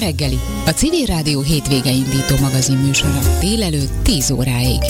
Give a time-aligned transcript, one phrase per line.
[0.00, 3.20] reggeli, a Civil Rádió hétvége indító magazin műsora.
[3.40, 4.80] Délelőtt 10 óráig.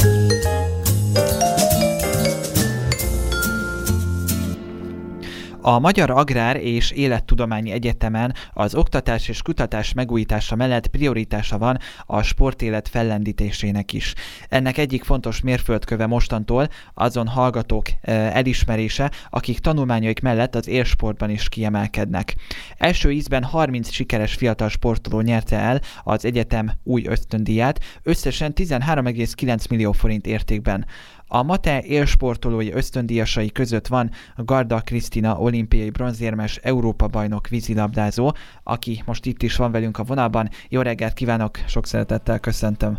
[5.71, 12.23] A Magyar Agrár és Élettudományi Egyetemen az oktatás és kutatás megújítása mellett prioritása van a
[12.23, 14.15] sportélet fellendítésének is.
[14.49, 21.49] Ennek egyik fontos mérföldköve mostantól azon hallgatók eh, elismerése, akik tanulmányaik mellett az élsportban is
[21.49, 22.35] kiemelkednek.
[22.77, 29.93] Első ízben 30 sikeres fiatal sportoló nyerte el az egyetem új ösztöndíját, összesen 13,9 millió
[29.93, 30.87] forint értékben.
[31.33, 39.43] A Mate élsportolói ösztöndíjasai között van Garda Krisztina olimpiai bronzérmes Európa-bajnok vízilabdázó, aki most itt
[39.43, 40.49] is van velünk a vonalban.
[40.69, 42.99] Jó reggelt kívánok, sok szeretettel köszöntöm.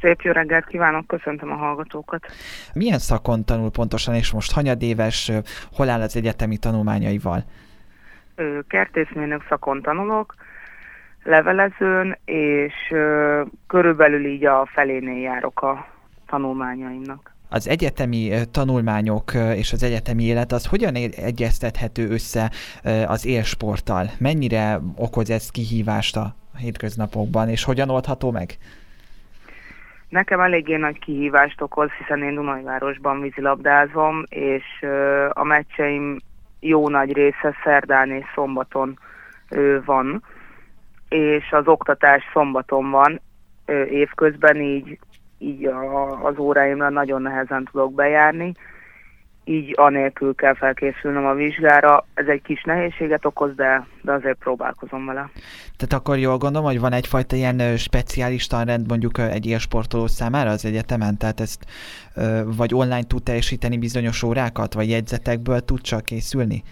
[0.00, 2.26] Szép jó reggelt kívánok, köszöntöm a hallgatókat.
[2.74, 5.32] Milyen szakon tanul pontosan, és most hanyadéves,
[5.72, 7.44] hol áll az egyetemi tanulmányaival?
[8.68, 10.34] Kertészmérnök szakon tanulok,
[11.22, 12.74] levelezőn, és
[13.66, 15.86] körülbelül így a felénél járok a
[16.26, 22.50] tanulmányaimnak az egyetemi tanulmányok és az egyetemi élet az hogyan egyeztethető össze
[23.06, 24.10] az élsporttal?
[24.18, 28.56] Mennyire okoz ez kihívást a hétköznapokban, és hogyan oldható meg?
[30.08, 34.64] Nekem eléggé nagy kihívást okoz, hiszen én Dunajvárosban vízilabdázom, és
[35.30, 36.20] a meccseim
[36.60, 38.98] jó nagy része szerdán és szombaton
[39.84, 40.22] van,
[41.08, 43.20] és az oktatás szombaton van
[43.90, 44.98] évközben, így
[45.40, 48.54] így a, az óráimra nagyon nehezen tudok bejárni,
[49.44, 52.06] így anélkül kell felkészülnöm a vizsgára.
[52.14, 55.30] Ez egy kis nehézséget okoz, de, de azért próbálkozom vele.
[55.76, 60.50] Tehát akkor jól gondolom, hogy van egyfajta ilyen speciális tanrend mondjuk egy ilyen sportoló számára
[60.50, 61.18] az egyetemen?
[61.18, 61.64] Tehát ezt
[62.44, 66.62] vagy online tud teljesíteni bizonyos órákat, vagy jegyzetekből tud csak készülni?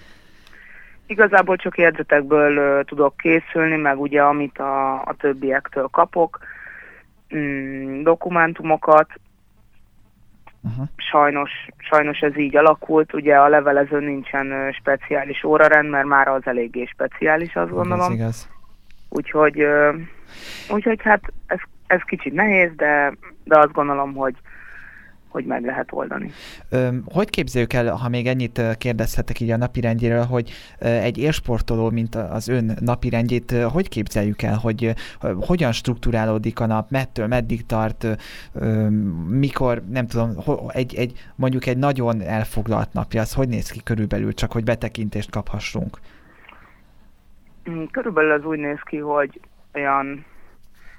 [1.07, 6.39] Igazából csak jegyzetekből tudok készülni, meg ugye amit a, a többiektől kapok
[7.37, 9.09] mm, dokumentumokat.
[10.63, 10.87] Uh-huh.
[10.97, 16.85] Sajnos, sajnos ez így alakult, ugye a levelező nincsen speciális órarend, mert már az eléggé
[16.85, 18.11] speciális, azt gondolom.
[18.13, 18.49] Ez igaz.
[19.09, 19.63] Úgyhogy,
[20.71, 23.13] úgyhogy hát ez, ez kicsit nehéz, de,
[23.45, 24.35] de azt gondolom, hogy
[25.39, 26.31] hogy meg lehet oldani.
[27.05, 32.49] Hogy képzeljük el, ha még ennyit kérdezhetek így a napirendjéről, hogy egy élsportoló, mint az
[32.49, 34.95] ön napirendjét, hogy képzeljük el, hogy
[35.41, 38.07] hogyan strukturálódik a nap, mettől meddig tart,
[39.29, 40.31] mikor, nem tudom,
[40.69, 45.31] egy, egy, mondjuk egy nagyon elfoglalt napja, az hogy néz ki körülbelül, csak hogy betekintést
[45.31, 45.99] kaphassunk?
[47.71, 49.41] Mm, körülbelül az úgy néz ki, hogy
[49.75, 50.25] olyan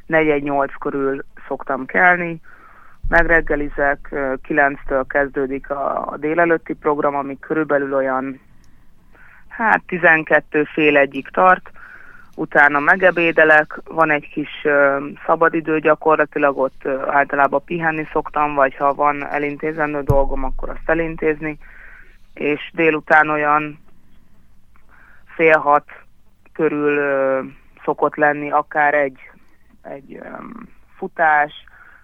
[0.09, 2.41] 4-8 körül szoktam kelni,
[3.09, 4.07] megreggelizek,
[4.47, 8.39] 9-től kezdődik a, délelőtti program, ami körülbelül olyan
[9.47, 11.71] hát 12 fél egyik tart,
[12.35, 19.27] utána megebédelek, van egy kis uh, szabadidő gyakorlatilag, ott általában pihenni szoktam, vagy ha van
[19.27, 21.57] elintézendő dolgom, akkor azt elintézni,
[22.33, 23.79] és délután olyan
[25.35, 25.85] fél hat
[26.53, 27.45] körül uh,
[27.83, 29.19] szokott lenni akár egy,
[29.81, 30.19] egy
[30.97, 31.51] futás,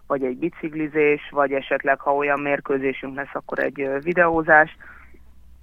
[0.08, 4.78] vagy egy biciklizés, vagy esetleg, ha olyan mérkőzésünk lesz, akkor egy videózás,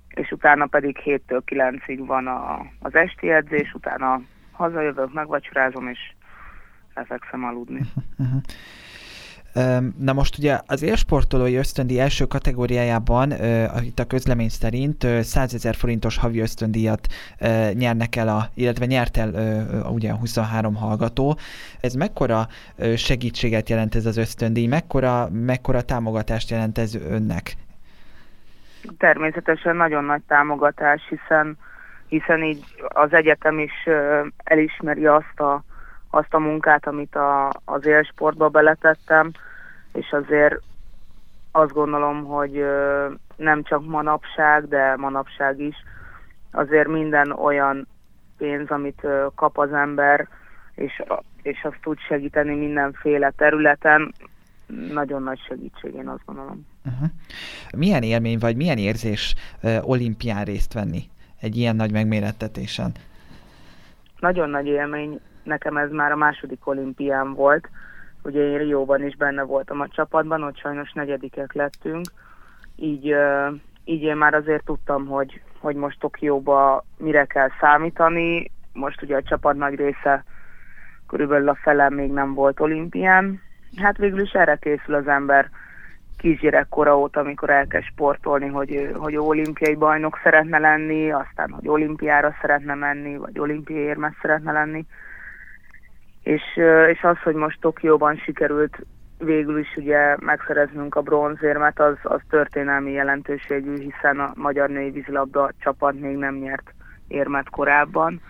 [0.09, 4.21] és utána pedig 7-től 9-ig van a, az esti edzés, utána
[4.53, 5.99] hazajövök, megvacsorázom, és
[6.95, 7.81] lefekszem aludni.
[9.99, 13.33] Na most ugye az élsportolói ösztöndi első kategóriájában,
[13.83, 17.07] itt a közlemény szerint uh, 100 ezer forintos havi ösztöndíjat
[17.73, 19.31] nyernek el, a, illetve nyert el
[19.93, 21.37] ugye 23 hallgató.
[21.81, 22.47] Ez mekkora
[22.97, 27.55] segítséget jelent ez az ösztöndíj, mekkora, mekkora támogatást jelent ez önnek?
[28.99, 31.57] Természetesen nagyon nagy támogatás, hiszen,
[32.09, 33.89] hiszen így az egyetem is
[34.45, 35.63] elismeri azt a
[36.15, 39.31] azt a munkát, amit a, az élsportba beletettem,
[39.93, 40.61] és azért
[41.51, 42.65] azt gondolom, hogy
[43.37, 45.77] nem csak manapság, de manapság is,
[46.51, 47.87] azért minden olyan
[48.39, 50.29] pénz, amit kap az ember,
[50.75, 51.03] és,
[51.43, 54.15] és azt tud segíteni mindenféle területen,
[54.93, 56.67] nagyon nagy segítség, én azt gondolom.
[56.85, 57.09] Uh-huh.
[57.77, 61.03] Milyen élmény vagy milyen érzés uh, olimpián részt venni
[61.41, 62.93] egy ilyen nagy megmérettetésen?
[64.19, 67.69] Nagyon nagy élmény nekem ez már a második olimpián volt.
[68.23, 72.07] Ugye én Rióban is benne voltam a csapatban, ott sajnos negyedikek lettünk.
[72.77, 73.15] Így,
[73.85, 78.51] így én már azért tudtam, hogy, hogy most Tokióba mire kell számítani.
[78.73, 80.25] Most ugye a csapat nagy része
[81.09, 83.41] körülbelül a fele még nem volt olimpián.
[83.77, 85.51] Hát végül is erre készül az ember
[86.19, 92.75] kisgyerekkora óta, amikor elkezd sportolni, hogy, hogy olimpiai bajnok szeretne lenni, aztán, hogy olimpiára szeretne
[92.75, 94.87] menni, vagy olimpiai érmes szeretne lenni
[96.23, 96.43] És,
[96.89, 98.87] és az, hogy most Tokióban sikerült
[99.19, 105.51] végül is ugye megszereznünk a bronzérmet, az, az történelmi jelentőségű, hiszen a magyar női vízilabda
[105.59, 106.75] csapat még nem nyert
[107.09, 108.21] érmet korábban.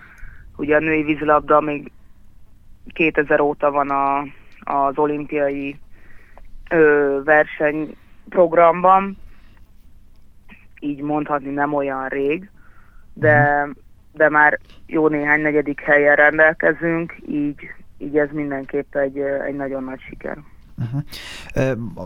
[0.57, 1.93] Ugye a női vízilabda még
[2.93, 4.21] 2000 óta van a,
[4.61, 5.79] az olimpiai
[6.71, 9.17] ö, versenyprogramban,
[10.81, 12.51] így mondhatni nem olyan rég,
[13.15, 13.69] de,
[14.13, 20.01] de már jó néhány negyedik helyen rendelkezünk, így, így ez mindenképp egy, egy nagyon nagy
[20.01, 20.39] siker.
[20.79, 21.03] Uh-huh.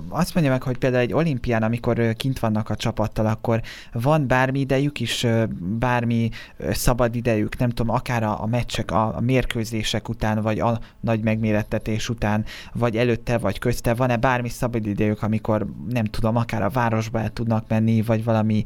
[0.09, 3.61] Azt mondja meg, hogy például egy olimpián, amikor kint vannak a csapattal, akkor
[3.93, 5.27] van bármi idejük is,
[5.59, 6.29] bármi
[6.59, 11.23] szabad idejük, nem tudom, akár a, a meccsek, a, a mérkőzések után, vagy a nagy
[11.23, 16.69] megmérettetés után, vagy előtte, vagy közte, van-e bármi szabad idejük, amikor nem tudom, akár a
[16.69, 18.63] városba el tudnak menni, vagy valami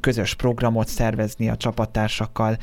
[0.00, 2.56] közös programot szervezni a csapattársakkal?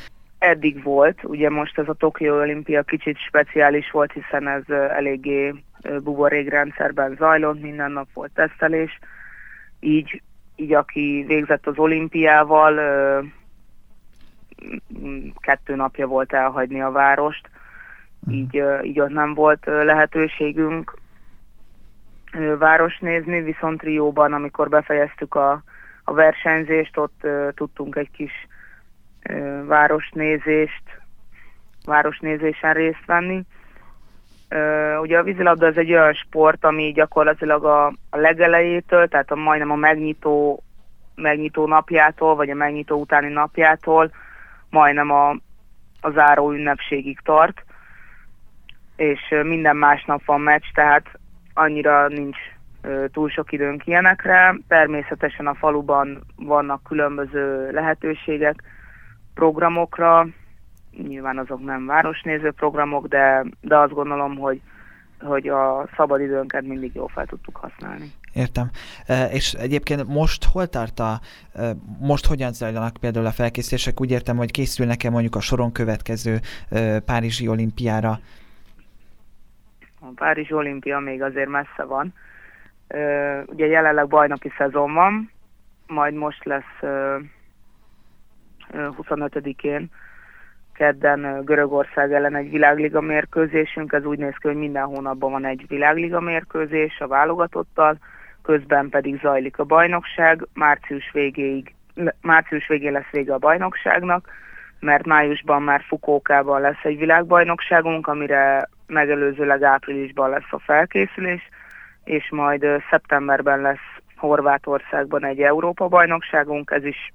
[0.47, 5.53] Eddig volt, ugye most ez a Tokió olimpia kicsit speciális volt, hiszen ez eléggé
[6.03, 8.99] buborékrendszerben zajlott, minden nap volt tesztelés,
[9.79, 10.21] így,
[10.55, 12.73] így aki végzett az olimpiával,
[15.35, 17.49] kettő napja volt elhagyni a várost,
[18.29, 20.97] így, így ott nem volt lehetőségünk
[22.57, 25.63] város nézni, viszont Trióban, amikor befejeztük a,
[26.03, 28.31] a versenyzést, ott tudtunk egy kis
[29.65, 30.83] városnézést,
[31.85, 33.44] városnézésen részt venni.
[35.01, 39.71] Ugye a vízilabda az egy olyan sport, ami gyakorlatilag a, a legelejétől, tehát a, majdnem
[39.71, 40.63] a megnyitó,
[41.15, 44.12] megnyitó napjától, vagy a megnyitó utáni napjától
[44.69, 45.30] majdnem a,
[46.01, 47.63] a záró ünnepségig tart,
[48.95, 51.19] és minden másnap van meccs, tehát
[51.53, 52.38] annyira nincs
[53.12, 54.56] túl sok időnk ilyenekre.
[54.68, 58.63] Természetesen a faluban vannak különböző lehetőségek,
[59.37, 60.27] programokra,
[61.07, 64.61] nyilván azok nem városnéző programok, de, de azt gondolom, hogy,
[65.19, 68.11] hogy a szabadidőnket mindig jól fel tudtuk használni.
[68.33, 68.69] Értem.
[69.05, 71.19] E, és egyébként most hol tart a,
[71.53, 74.01] e, most hogyan zajlanak például a felkészülések?
[74.01, 76.39] Úgy értem, hogy készülnek-e mondjuk a soron következő
[76.69, 78.19] e, Párizsi olimpiára?
[79.99, 82.13] A Párizsi olimpia még azért messze van.
[83.45, 85.31] Ugye jelenleg bajnoki szezon van,
[85.87, 86.79] majd most lesz
[88.73, 89.89] 25-én
[90.73, 95.65] kedden Görögország ellen egy világliga mérkőzésünk, ez úgy néz ki, hogy minden hónapban van egy
[95.67, 97.97] világliga mérkőzés a válogatottal,
[98.43, 101.75] közben pedig zajlik a bajnokság, március végéig,
[102.21, 104.29] március végén lesz vége a bajnokságnak,
[104.79, 111.49] mert májusban már Fukókában lesz egy világbajnokságunk, amire megelőzőleg áprilisban lesz a felkészülés,
[112.03, 117.13] és majd szeptemberben lesz Horvátországban egy Európa-bajnokságunk, ez is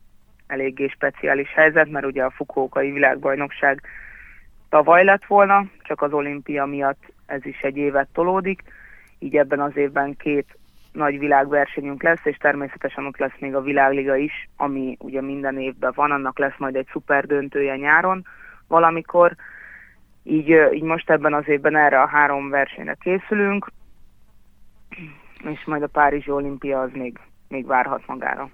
[0.52, 3.82] eléggé speciális helyzet, mert ugye a Fukókai világbajnokság
[4.68, 8.62] tavaly lett volna, csak az olimpia miatt ez is egy évet tolódik,
[9.18, 10.56] így ebben az évben két
[10.92, 15.92] nagy világversenyünk lesz, és természetesen ott lesz még a világliga is, ami ugye minden évben
[15.94, 18.26] van, annak lesz majd egy szuper döntője nyáron
[18.68, 19.34] valamikor,
[20.22, 23.66] így, így most ebben az évben erre a három versenyre készülünk,
[25.44, 28.50] és majd a Párizsi olimpia az még, még várhat magára.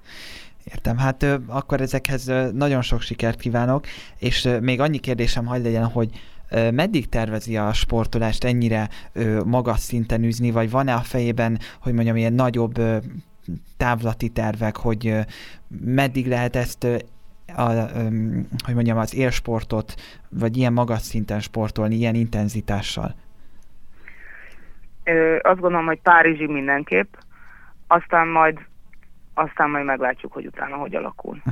[0.71, 3.87] Értem, hát ö, akkor ezekhez ö, nagyon sok sikert kívánok,
[4.19, 6.11] és ö, még annyi kérdésem hagy legyen, hogy
[6.73, 8.89] meddig tervezi a sportolást ennyire
[9.45, 12.81] magas szinten űzni, vagy van-e a fejében, hogy mondjam, ilyen nagyobb
[13.77, 15.15] távlati tervek, hogy
[15.85, 16.87] meddig lehet ezt
[17.57, 17.73] a,
[18.65, 19.95] hogy mondjam, az élsportot,
[20.29, 23.15] vagy ilyen magas szinten sportolni, ilyen intenzitással?
[25.05, 27.15] Ö, azt gondolom, hogy Párizsi mindenképp,
[27.87, 28.59] aztán majd
[29.39, 31.43] aztán majd meglátjuk, hogy utána hogy alakul.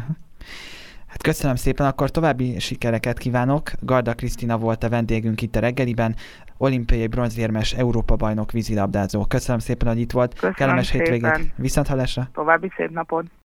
[1.06, 3.70] Hát köszönöm szépen, akkor további sikereket kívánok.
[3.80, 6.14] Garda Krisztina volt a vendégünk itt a reggeliben,
[6.56, 9.24] olimpiai bronzérmes Európa bajnok vízilabdázó.
[9.24, 10.32] Köszönöm szépen, hogy itt volt.
[10.32, 11.52] Köszönöm Kellemes hétvégét.
[11.56, 12.28] Viszont hallásra.
[12.32, 13.26] További szép napot.